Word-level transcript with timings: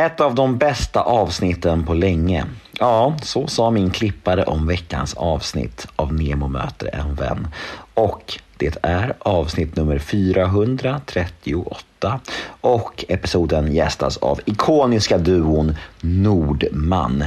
Ett 0.00 0.20
av 0.20 0.34
de 0.34 0.58
bästa 0.58 1.00
avsnitten 1.00 1.86
på 1.86 1.94
länge. 1.94 2.44
Ja, 2.78 3.16
så 3.22 3.46
sa 3.46 3.70
min 3.70 3.90
klippare 3.90 4.44
om 4.44 4.66
veckans 4.66 5.14
avsnitt 5.14 5.86
av 5.96 6.14
Nemo 6.14 6.48
möter 6.48 6.94
en 6.94 7.14
vän. 7.14 7.48
Och 7.94 8.40
det 8.56 8.76
är 8.82 9.14
avsnitt 9.18 9.76
nummer 9.76 9.98
438 9.98 12.20
och 12.60 13.04
episoden 13.08 13.72
gästas 13.72 14.16
av 14.16 14.40
ikoniska 14.44 15.18
duon 15.18 15.76
Nordman. 16.00 17.24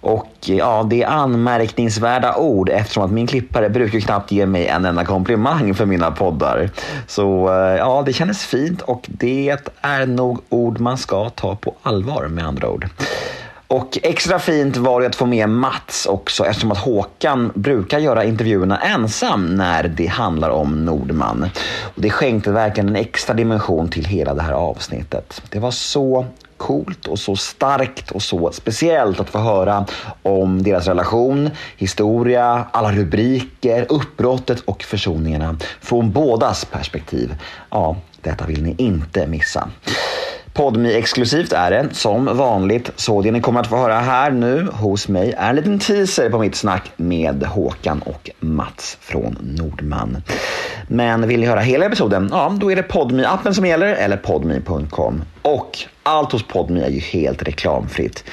Och 0.00 0.32
eh, 0.48 0.56
ja, 0.56 0.86
det 0.90 1.02
är 1.02 1.06
anmärkningsvärda 1.06 2.36
ord 2.36 2.68
eftersom 2.68 3.02
att 3.02 3.10
min 3.10 3.26
klippare 3.26 3.70
brukar 3.70 4.00
knappt 4.00 4.32
ge 4.32 4.46
mig 4.46 4.66
en 4.66 4.84
enda 4.84 5.04
komplimang 5.04 5.74
för 5.74 5.86
mina 5.86 6.10
poddar. 6.10 6.70
Så 7.06 7.48
eh, 7.48 7.76
ja, 7.76 8.02
det 8.06 8.12
kändes 8.12 8.46
fint 8.46 8.82
och 8.82 9.06
det 9.08 9.56
är 9.80 10.06
nog 10.06 10.40
ord 10.48 10.80
man 10.80 10.98
ska 10.98 11.30
ta 11.30 11.56
på 11.56 11.74
allvar 11.82 12.28
med 12.28 12.46
andra 12.46 12.68
ord. 12.68 12.88
Och 13.68 13.98
extra 14.02 14.38
fint 14.38 14.76
var 14.76 15.00
det 15.00 15.06
att 15.06 15.16
få 15.16 15.26
med 15.26 15.48
Mats 15.48 16.06
också 16.06 16.44
eftersom 16.46 16.72
att 16.72 16.78
Håkan 16.78 17.52
brukar 17.54 17.98
göra 17.98 18.24
intervjuerna 18.24 18.78
ensam 18.78 19.56
när 19.56 19.88
det 19.88 20.06
handlar 20.06 20.50
om 20.50 20.84
Nordman. 20.84 21.50
Och 21.82 22.02
det 22.02 22.10
skänkte 22.10 22.50
verkligen 22.50 22.88
en 22.88 22.96
extra 22.96 23.34
dimension 23.34 23.88
till 23.88 24.04
hela 24.04 24.34
det 24.34 24.42
här 24.42 24.52
avsnittet. 24.52 25.42
Det 25.50 25.58
var 25.58 25.70
så 25.70 26.26
coolt 26.58 27.06
och 27.06 27.18
så 27.18 27.36
starkt 27.36 28.10
och 28.10 28.22
så 28.22 28.52
speciellt 28.52 29.20
att 29.20 29.30
få 29.30 29.38
höra 29.38 29.86
om 30.22 30.62
deras 30.62 30.86
relation, 30.86 31.50
historia, 31.76 32.64
alla 32.72 32.92
rubriker, 32.92 33.86
uppbrottet 33.88 34.60
och 34.60 34.82
försoningarna 34.82 35.56
från 35.80 36.12
bådas 36.12 36.64
perspektiv. 36.64 37.34
Ja, 37.70 37.96
detta 38.22 38.46
vill 38.46 38.62
ni 38.62 38.74
inte 38.78 39.26
missa 39.26 39.68
podmi 40.58 40.94
exklusivt 40.94 41.52
är 41.52 41.70
det 41.70 41.88
som 41.92 42.36
vanligt. 42.36 42.90
Så 42.96 43.22
det 43.22 43.30
ni 43.30 43.40
kommer 43.40 43.60
att 43.60 43.66
få 43.66 43.76
höra 43.76 43.98
här 43.98 44.30
nu 44.30 44.68
hos 44.72 45.08
mig 45.08 45.34
är 45.38 45.50
en 45.50 45.56
liten 45.56 45.78
teaser 45.78 46.30
på 46.30 46.38
mitt 46.38 46.54
snack 46.54 46.92
med 46.96 47.42
Håkan 47.44 48.02
och 48.02 48.30
Mats 48.40 48.98
från 49.00 49.38
Nordman. 49.40 50.22
Men 50.88 51.28
vill 51.28 51.40
ni 51.40 51.46
höra 51.46 51.60
hela 51.60 51.84
episoden? 51.84 52.28
Ja, 52.30 52.56
då 52.60 52.72
är 52.72 52.76
det 52.76 52.82
podmi 52.82 53.24
appen 53.24 53.54
som 53.54 53.66
gäller 53.66 53.94
eller 53.94 54.16
podmi.com. 54.16 55.22
Och 55.42 55.78
allt 56.02 56.32
hos 56.32 56.42
Podmi 56.42 56.80
är 56.80 56.90
ju 56.90 57.00
helt 57.00 57.42
reklamfritt. 57.42 58.24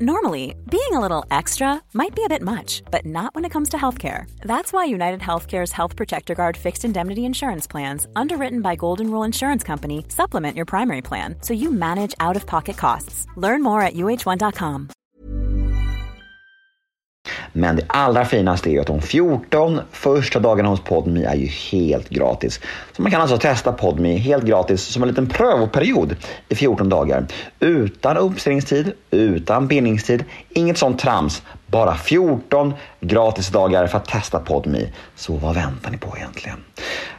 Normally, 0.00 0.56
being 0.70 0.92
a 0.92 1.00
little 1.00 1.24
extra 1.30 1.80
might 1.92 2.16
be 2.16 2.24
a 2.24 2.28
bit 2.28 2.42
much, 2.42 2.82
but 2.90 3.04
not 3.04 3.34
when 3.34 3.44
it 3.44 3.52
comes 3.52 3.68
to 3.70 3.76
healthcare. 3.76 4.26
That's 4.40 4.72
why 4.72 4.86
United 4.86 5.20
Healthcare's 5.20 5.72
Health 5.72 5.96
Protector 5.96 6.34
Guard 6.34 6.56
fixed 6.56 6.84
indemnity 6.84 7.24
insurance 7.24 7.68
plans, 7.70 8.08
underwritten 8.16 8.60
by 8.60 8.74
Golden 8.74 9.08
Rule 9.10 9.26
Insurance 9.26 9.62
Company, 9.62 10.04
supplement 10.08 10.56
your 10.56 10.66
primary 10.66 11.02
plan 11.02 11.36
so 11.42 11.54
you 11.54 11.70
manage 11.70 12.14
out 12.18 12.36
of 12.36 12.44
pocket 12.46 12.76
costs. 12.76 13.26
Learn 13.36 13.62
more 13.62 13.82
at 13.82 13.94
uh1.com. 13.94 14.88
Men 17.56 17.76
det 17.76 17.82
allra 17.86 18.24
finaste 18.24 18.70
är 18.70 18.72
ju 18.72 18.80
att 18.80 18.86
de 18.86 19.02
14 19.02 19.80
första 19.92 20.40
dagarna 20.40 20.68
hos 20.68 20.80
Podmi 20.80 21.24
är 21.24 21.34
ju 21.34 21.46
helt 21.46 22.08
gratis. 22.08 22.60
Så 22.92 23.02
man 23.02 23.10
kan 23.10 23.20
alltså 23.20 23.38
testa 23.38 23.72
Podmi 23.72 24.16
helt 24.16 24.44
gratis 24.44 24.82
som 24.82 25.02
en 25.02 25.08
liten 25.08 25.26
prövoperiod 25.26 26.16
i 26.48 26.54
14 26.54 26.88
dagar. 26.88 27.26
Utan 27.60 28.16
uppsägningstid, 28.16 28.92
utan 29.10 29.68
bindningstid, 29.68 30.24
inget 30.48 30.78
sånt 30.78 30.98
trams. 30.98 31.42
Bara 31.74 31.94
14 31.94 32.74
gratisdagar 33.00 33.86
för 33.86 33.98
att 33.98 34.04
testa 34.04 34.38
PodMe. 34.38 34.92
Så 35.14 35.32
vad 35.32 35.54
väntar 35.54 35.90
ni 35.90 35.96
på 35.96 36.16
egentligen? 36.16 36.56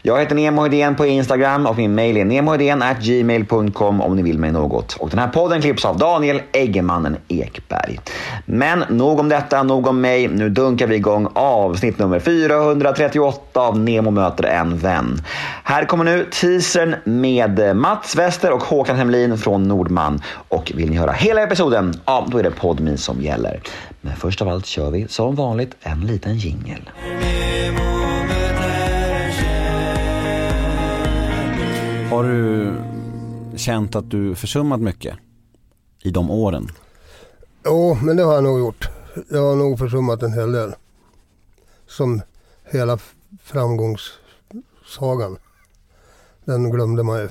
Jag 0.02 0.20
heter 0.20 0.36
Nemo 0.36 0.64
Hedén 0.64 0.96
på 0.96 1.06
Instagram 1.06 1.66
och 1.66 1.78
min 1.78 1.96
mail 1.96 2.18
är 2.18 3.02
gmail.com 3.02 4.02
om 4.02 4.16
ni 4.16 4.22
vill 4.22 4.40
mig 4.40 4.52
något. 4.52 4.94
Och 4.94 5.10
den 5.10 5.20
här 5.20 5.28
podden 5.28 5.62
klipps 5.62 5.86
av 5.86 5.98
Daniel 5.98 6.42
Eggemannen 6.52 7.18
Ekberg. 7.28 8.00
Men 8.46 8.84
nog 8.90 9.20
om 9.20 9.30
detta, 9.30 9.64
nog 9.64 9.88
om 9.88 10.02
mig. 10.02 10.28
Nu 10.28 10.50
dunkar 10.50 10.88
vi 10.88 10.96
igång 10.96 11.28
avsnitt 11.34 12.00
nummer 12.00 12.20
438 12.20 13.62
av 13.62 13.80
Nemo 13.80 14.12
möter 14.12 14.44
en 14.44 14.78
vän. 14.78 15.22
Här 15.64 15.86
kommer 15.86 16.04
nu 16.04 16.26
teasern 16.42 16.96
med 17.04 17.76
Mats 17.76 18.16
Wester 18.16 18.52
och 18.52 18.64
Håkan 18.64 18.96
Hemlin 18.96 19.38
från 19.38 19.64
Nordman. 19.64 20.22
Och 20.48 20.72
vill 20.76 20.90
ni 20.90 20.98
höra 20.98 21.12
hela 21.12 21.42
episoden, 21.42 22.02
ja 22.06 22.28
då 22.32 22.38
är 22.38 22.44
det 22.44 22.52
PodMe 22.52 22.98
som 22.98 23.22
gäller. 23.22 23.62
Men 24.06 24.16
först 24.16 24.42
av 24.42 24.48
allt 24.48 24.66
kör 24.66 24.92
vi 24.92 25.08
som 25.08 25.36
vanligt 25.36 25.76
en 25.80 26.02
liten 26.02 26.38
jingel. 26.38 26.90
Har 32.10 32.24
du 32.24 32.74
känt 33.56 33.96
att 33.96 34.10
du 34.10 34.36
försummat 34.36 34.82
mycket 34.82 35.16
i 36.02 36.12
de 36.12 36.32
åren? 36.32 36.68
Jo, 37.64 37.98
men 38.02 38.18
det 38.18 38.24
har 38.24 38.34
jag 38.34 38.44
nog 38.44 38.60
gjort. 38.60 38.90
Jag 39.30 39.42
har 39.42 39.56
nog 39.56 39.80
försummat 39.80 40.24
en 40.24 40.34
hel 40.34 40.52
del. 40.52 40.76
Som 41.88 42.22
hela 42.72 43.00
framgångssagan. 43.44 45.38
Den 46.46 46.72
glömde 46.72 47.04
man 47.04 47.20
ju. 47.20 47.30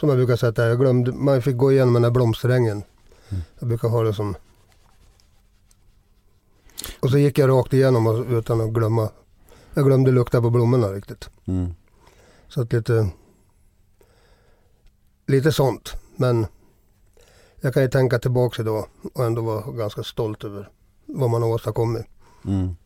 Som 0.00 0.08
jag 0.08 0.18
brukar 0.18 0.36
säga, 0.36 0.68
jag 0.68 0.78
glömde, 0.78 1.12
man 1.12 1.42
fick 1.42 1.56
gå 1.56 1.72
igenom 1.72 1.94
den 1.94 2.02
där 2.02 2.10
blomsterängen. 2.10 2.82
Mm. 3.28 3.42
Jag 3.58 3.68
brukar 3.68 3.88
ha 3.88 4.02
det 4.02 4.14
som... 4.14 4.36
Och 7.00 7.10
så 7.10 7.18
gick 7.18 7.38
jag 7.38 7.50
rakt 7.50 7.72
igenom 7.72 8.26
utan 8.36 8.60
att 8.60 8.70
glömma. 8.70 9.08
Jag 9.74 9.84
glömde 9.84 10.10
lukta 10.10 10.40
på 10.40 10.50
blommorna 10.50 10.86
riktigt. 10.86 11.30
Mm. 11.44 11.74
Så 12.48 12.62
att 12.62 12.72
lite... 12.72 13.08
Lite 15.26 15.52
sånt. 15.52 15.92
Men 16.16 16.46
jag 17.60 17.74
kan 17.74 17.82
ju 17.82 17.88
tänka 17.88 18.18
tillbaka 18.18 18.62
idag 18.62 18.86
och 19.14 19.24
ändå 19.24 19.42
vara 19.42 19.72
ganska 19.72 20.02
stolt 20.02 20.44
över 20.44 20.68
vad 21.06 21.30
man 21.30 21.42
har 21.42 21.48
åstadkommit. 21.48 22.06
Mm. 22.46 22.76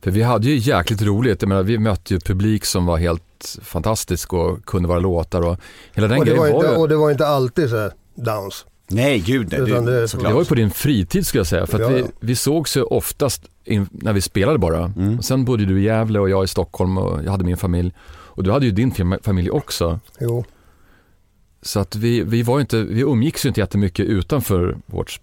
För 0.00 0.10
vi 0.10 0.22
hade 0.22 0.46
ju 0.46 0.56
jäkligt 0.56 1.02
roligt. 1.02 1.42
Jag 1.42 1.48
menar, 1.48 1.62
vi 1.62 1.78
mötte 1.78 2.14
ju 2.14 2.20
publik 2.20 2.64
som 2.64 2.86
var 2.86 2.96
helt 2.96 3.56
fantastisk 3.62 4.32
och 4.32 4.64
kunde 4.64 4.88
våra 4.88 4.98
låtar 4.98 5.40
och 5.40 5.56
hela 5.92 6.08
den 6.08 6.18
och 6.18 6.24
grejen 6.24 6.40
var, 6.40 6.48
inte, 6.48 6.66
var 6.66 6.74
ju... 6.74 6.80
Och 6.80 6.88
det 6.88 6.96
var 6.96 7.10
inte 7.10 7.26
alltid 7.26 7.70
så 7.70 7.90
downs. 8.14 8.66
Nej, 8.90 9.18
gud 9.18 9.48
nej. 9.52 9.60
Utan 9.60 9.84
Det, 9.84 10.00
det- 10.00 10.08
såklart. 10.08 10.30
Det 10.30 10.34
var 10.34 10.40
ju 10.42 10.46
på 10.46 10.54
din 10.54 10.70
fritid 10.70 11.26
skulle 11.26 11.40
jag 11.40 11.46
säga. 11.46 11.66
För 11.66 11.74
att 11.80 11.90
Ja, 11.90 11.96
vi, 11.96 12.00
ja. 12.00 12.06
vi 12.20 12.36
sågs 12.36 12.76
ju 12.76 12.82
oftast 12.82 13.42
in, 13.64 13.88
när 13.92 14.12
vi 14.12 14.20
spelade 14.20 14.58
bara. 14.58 14.84
Mm. 14.96 15.18
Och 15.18 15.24
sen 15.24 15.44
bodde 15.44 15.64
du 15.64 15.80
i 15.80 15.84
Gävle 15.84 16.18
och 16.18 16.30
jag 16.30 16.44
i 16.44 16.48
Stockholm 16.48 16.98
och 16.98 17.24
jag 17.24 17.30
hade 17.30 17.44
min 17.44 17.56
familj. 17.56 17.92
Och 18.08 18.42
du 18.42 18.50
hade 18.52 18.66
ju 18.66 18.72
din 18.72 18.92
fam- 18.92 19.22
familj 19.22 19.50
också. 19.50 20.00
Jo. 20.20 20.44
Så 21.62 21.80
att 21.80 21.96
vi, 21.96 22.20
vi, 22.22 22.42
var 22.42 22.58
ju 22.58 22.60
inte, 22.60 22.82
vi 22.82 23.00
umgicks 23.00 23.44
ju 23.44 23.48
inte 23.48 23.60
jättemycket 23.60 24.06
utanför 24.06 24.76
vårt, 24.86 25.20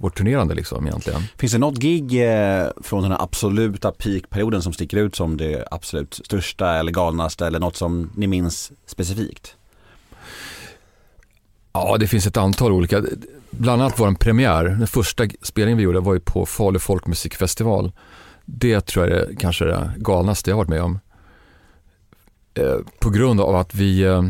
vårt 0.00 0.16
turnerande 0.18 0.54
liksom 0.54 0.86
egentligen. 0.86 1.22
Finns 1.38 1.52
det 1.52 1.58
något 1.58 1.78
gig 1.78 2.30
eh, 2.32 2.66
från 2.82 3.02
den 3.02 3.12
här 3.12 3.22
absoluta 3.22 3.90
peakperioden 3.92 4.62
som 4.62 4.72
sticker 4.72 4.96
ut 4.96 5.16
som 5.16 5.36
det 5.36 5.64
absolut 5.70 6.14
största 6.24 6.74
eller 6.74 6.92
galnaste 6.92 7.46
eller 7.46 7.58
något 7.60 7.76
som 7.76 8.10
ni 8.16 8.26
minns 8.26 8.72
specifikt? 8.86 9.56
Ja, 11.72 11.96
det 12.00 12.06
finns 12.06 12.26
ett 12.26 12.36
antal 12.36 12.72
olika. 12.72 13.02
Bland 13.50 13.82
annat 13.82 14.00
vår 14.00 14.14
premiär, 14.14 14.64
den 14.64 14.86
första 14.86 15.24
spelningen 15.42 15.78
vi 15.78 15.84
gjorde 15.84 16.00
var 16.00 16.14
ju 16.14 16.20
på 16.20 16.46
Falu 16.46 16.78
folkmusikfestival. 16.78 17.92
Det 18.44 18.80
tror 18.80 19.08
jag 19.08 19.18
är 19.18 19.34
kanske 19.38 19.64
det 19.64 19.94
galnaste 19.96 20.50
jag 20.50 20.56
har 20.56 20.60
varit 20.64 20.68
med 20.68 20.82
om. 20.82 20.98
Eh, 22.54 22.76
på 22.98 23.10
grund 23.10 23.40
av 23.40 23.56
att 23.56 23.74
vi 23.74 24.02
eh, 24.02 24.22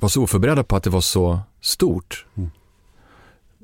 var 0.00 0.08
så 0.08 0.22
oförberedda 0.22 0.64
på 0.64 0.76
att 0.76 0.82
det 0.82 0.90
var 0.90 1.00
så 1.00 1.40
stort. 1.60 2.26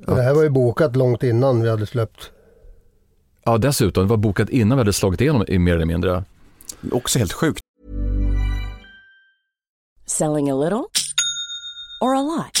Och 0.07 0.15
Det 0.15 0.23
här 0.23 0.33
var 0.33 0.43
ju 0.43 0.49
bokat 0.49 0.95
långt 0.95 1.23
innan 1.23 1.61
vi 1.61 1.69
hade 1.69 1.85
släppt. 1.85 2.31
Ja, 3.43 3.57
dessutom, 3.57 4.03
det 4.03 4.09
var 4.09 4.17
bokat 4.17 4.49
innan 4.49 4.77
vi 4.77 4.79
hade 4.79 4.93
slagit 4.93 5.21
igenom 5.21 5.45
i 5.47 5.59
mer 5.59 5.75
eller 5.75 5.85
mindre. 5.85 6.23
Också 6.91 7.19
helt 7.19 7.33
sjukt. 7.33 7.59
Selling 10.05 10.49
a 10.49 10.55
little 10.55 10.83
or 12.01 12.15
a 12.15 12.21
lot? 12.21 12.60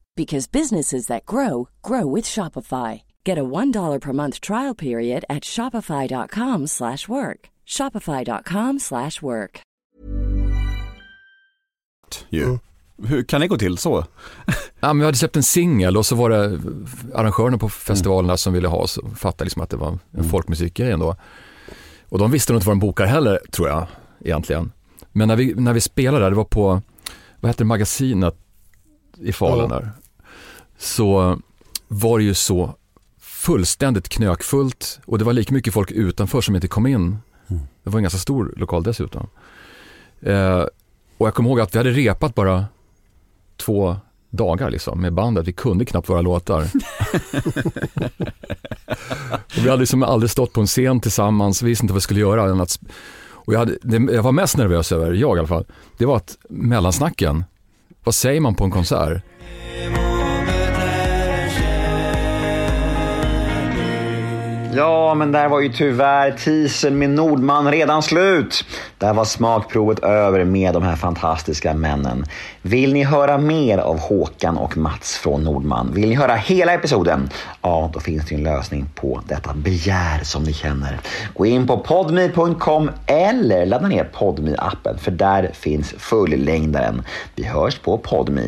because 0.15 0.51
businesses 0.51 1.07
that 1.07 1.25
grow 1.25 1.67
grow 1.81 2.15
with 2.15 2.27
Shopify. 2.29 3.01
Get 3.25 3.37
a 3.37 3.41
$1 3.41 3.99
per 4.01 4.11
month 4.13 4.39
trial 4.41 4.75
period 4.77 5.23
at 5.29 5.43
shopify.com/work. 5.43 6.67
slash 6.69 7.07
work. 7.09 7.49
shopify.com/work. 7.67 8.81
slash 8.81 9.21
work. 9.21 9.61
Ju. 12.29 12.43
Mm. 12.43 12.59
hur 13.07 13.23
kan 13.23 13.41
det 13.41 13.47
gå 13.47 13.57
till 13.57 13.77
så? 13.77 14.05
Ja, 14.79 14.87
men 14.93 14.99
vi 14.99 15.05
hade 15.05 15.17
släppt 15.17 15.35
en 15.35 15.43
singel 15.43 15.97
och 15.97 16.05
så 16.05 16.15
var 16.15 16.29
det 16.29 16.59
arrangörerna 17.15 17.57
på 17.57 17.69
festivalerna 17.69 18.37
som 18.37 18.53
ville 18.53 18.67
ha 18.67 18.77
oss 18.77 18.97
och 18.97 19.17
fattade 19.17 19.43
liksom 19.43 19.61
att 19.61 19.69
det 19.69 19.77
var 19.77 19.87
en 19.87 19.99
Mm. 20.13 20.29
folkmusikgrej 20.29 20.91
ändå. 20.91 21.15
Och 22.09 22.19
de 22.19 22.31
visste 22.31 22.53
nog 22.53 22.57
inte 22.57 22.67
vad 22.67 22.75
de 22.75 22.79
bokar 22.79 23.05
heller, 23.05 23.39
tror 23.51 23.67
jag, 23.69 23.87
egentligen. 24.25 24.71
Men 25.11 25.27
när 25.27 25.35
vi, 25.35 25.53
när 25.55 25.73
vi 25.73 25.81
spelade 25.81 26.23
där, 26.25 26.29
det 26.29 26.35
var 26.35 26.43
på, 26.43 26.81
vad 27.39 27.49
hette 27.49 27.63
det, 27.63 27.67
magasinet 27.67 28.35
i 29.17 29.33
Falun 29.33 29.69
Ja. 29.71 29.79
där. 29.79 29.91
Så 30.81 31.39
var 31.87 32.19
det 32.19 32.23
ju 32.23 32.33
så 32.33 32.75
fullständigt 33.19 34.09
knökfullt 34.09 34.99
och 35.05 35.17
det 35.17 35.25
var 35.25 35.33
lika 35.33 35.53
mycket 35.53 35.73
folk 35.73 35.91
utanför 35.91 36.41
som 36.41 36.55
inte 36.55 36.67
kom 36.67 36.87
in. 36.87 37.17
Det 37.83 37.89
var 37.89 37.99
en 37.99 38.03
ganska 38.03 38.19
stor 38.19 38.53
lokal 38.57 38.83
dessutom. 38.83 39.27
Eh, 40.21 40.65
och 41.17 41.27
jag 41.27 41.33
kommer 41.33 41.49
ihåg 41.49 41.59
att 41.59 41.75
vi 41.75 41.77
hade 41.77 41.89
repat 41.89 42.35
bara 42.35 42.65
två 43.57 43.95
dagar 44.29 44.69
liksom 44.69 45.01
med 45.01 45.13
bandet. 45.13 45.47
Vi 45.47 45.53
kunde 45.53 45.85
knappt 45.85 46.09
våra 46.09 46.21
låtar. 46.21 46.67
vi 49.61 49.69
hade 49.69 49.79
liksom 49.79 50.03
aldrig 50.03 50.29
stått 50.29 50.53
på 50.53 50.61
en 50.61 50.67
scen 50.67 50.99
tillsammans, 50.99 51.61
vi 51.61 51.67
visste 51.67 51.85
inte 51.85 51.93
vad 51.93 51.97
vi 51.97 52.01
skulle 52.01 52.19
göra. 52.19 52.63
Att, 52.63 52.79
och 53.29 53.53
jag, 53.53 53.59
hade, 53.59 53.77
det 53.81 54.13
jag 54.13 54.23
var 54.23 54.31
mest 54.31 54.57
nervös 54.57 54.91
över, 54.91 55.13
jag 55.13 55.37
i 55.37 55.39
alla 55.39 55.47
fall, 55.47 55.65
det 55.97 56.05
var 56.05 56.15
att 56.15 56.37
mellansnacken, 56.49 57.43
vad 58.03 58.15
säger 58.15 58.41
man 58.41 58.55
på 58.55 58.63
en 58.63 58.71
konsert? 58.71 59.23
Ja, 64.73 65.13
men 65.13 65.31
där 65.31 65.49
var 65.49 65.59
ju 65.59 65.69
tyvärr 65.69 66.31
teasern 66.31 66.97
med 66.97 67.09
Nordman 67.09 67.71
redan 67.71 68.01
slut. 68.01 68.65
Där 68.97 69.13
var 69.13 69.25
smakprovet 69.25 69.99
över 69.99 70.43
med 70.43 70.73
de 70.73 70.83
här 70.83 70.95
fantastiska 70.95 71.73
männen. 71.73 72.25
Vill 72.61 72.93
ni 72.93 73.03
höra 73.03 73.37
mer 73.37 73.77
av 73.77 73.99
Håkan 73.99 74.57
och 74.57 74.77
Mats 74.77 75.17
från 75.17 75.43
Nordman? 75.43 75.91
Vill 75.93 76.09
ni 76.09 76.15
höra 76.15 76.35
hela 76.35 76.73
episoden? 76.73 77.29
Ja, 77.61 77.89
då 77.93 77.99
finns 77.99 78.25
det 78.25 78.35
en 78.35 78.43
lösning 78.43 78.89
på 78.95 79.21
detta 79.27 79.53
begär 79.53 80.23
som 80.23 80.43
ni 80.43 80.53
känner. 80.53 80.99
Gå 81.33 81.45
in 81.45 81.67
på 81.67 81.77
podme.com 81.77 82.91
eller 83.05 83.65
ladda 83.65 83.87
ner 83.87 84.03
podme 84.03 84.55
appen 84.57 84.97
för 84.97 85.11
där 85.11 85.51
finns 85.53 85.93
fullängdaren. 85.97 87.03
Vi 87.35 87.43
hörs 87.43 87.79
på 87.79 87.97
podme. 87.97 88.41